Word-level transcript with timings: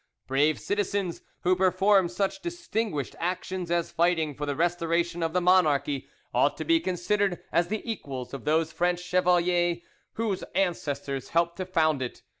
Brave 0.25 0.59
citizens, 0.59 1.21
who 1.41 1.55
perform 1.55 2.09
such 2.09 2.41
distinguished 2.41 3.15
actions 3.19 3.69
as 3.69 3.91
fighting 3.91 4.33
for 4.33 4.47
the 4.47 4.55
restoration 4.55 5.21
of 5.21 5.31
the 5.31 5.41
monarchy, 5.41 6.07
ought 6.33 6.57
to 6.57 6.65
be 6.65 6.79
considered 6.79 7.39
as 7.51 7.67
the 7.67 7.83
equals 7.85 8.33
of 8.33 8.43
those 8.43 8.71
French 8.71 8.99
chevaliers 8.99 9.77
whose 10.13 10.41
ancestors 10.55 11.29
helped 11.29 11.57
to 11.57 11.67
found 11.67 12.01
it. 12.01 12.23